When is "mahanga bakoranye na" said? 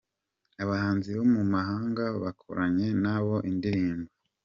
1.53-3.17